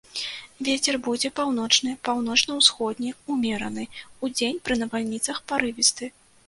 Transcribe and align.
Вецер 0.67 0.95
будзе 1.07 1.31
паўночны, 1.39 1.93
паўночна-ўсходні 2.09 3.15
ўмераны, 3.35 3.83
удзень 4.29 4.61
пры 4.67 4.83
навальніцах 4.85 5.37
парывісты. 5.53 6.05